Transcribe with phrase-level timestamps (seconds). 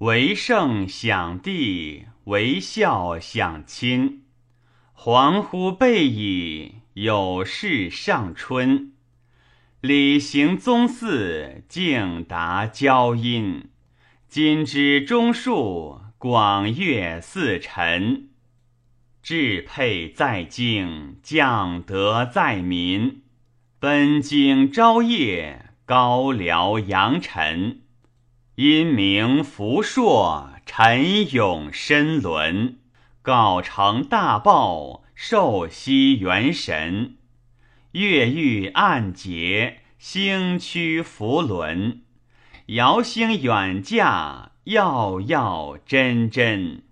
[0.00, 4.24] 为圣享帝，为孝享亲。
[4.92, 8.92] 皇乎备矣，有事上春。
[9.80, 13.70] 礼行宗祀，敬达交音。
[14.28, 18.28] 今之中庶，广乐四臣。
[19.22, 23.22] 至佩在京，降德在民。
[23.80, 27.80] 奔京朝夜，高辽扬尘。
[28.56, 32.78] 阴明福硕，陈勇深伦。
[33.20, 37.18] 告成大报，受息元神。
[37.92, 42.00] 月欲暗节，星驱浮轮。
[42.68, 46.85] 遥星远驾，耀耀真真。